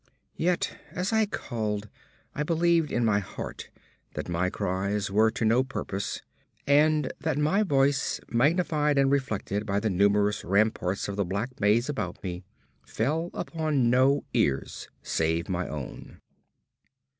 Yet, 0.37 0.79
as 0.89 1.13
I 1.13 1.27
called, 1.27 1.87
I 2.33 2.41
believed 2.41 2.91
in 2.91 3.05
my 3.05 3.19
heart 3.19 3.69
that 4.15 4.27
my 4.27 4.49
cries 4.49 5.11
were 5.11 5.29
to 5.29 5.45
no 5.45 5.63
purpose, 5.63 6.23
and 6.65 7.13
that 7.19 7.37
my 7.37 7.61
voice, 7.61 8.19
magnified 8.27 8.97
and 8.97 9.11
reflected 9.11 9.63
by 9.67 9.79
the 9.79 9.91
numberless 9.91 10.43
ramparts 10.43 11.07
of 11.07 11.17
the 11.17 11.23
black 11.23 11.59
maze 11.61 11.87
about 11.87 12.23
me, 12.23 12.43
fell 12.83 13.29
upon 13.35 13.91
no 13.91 14.25
ears 14.33 14.89
save 15.03 15.47
my 15.47 15.67
own. 15.67 16.19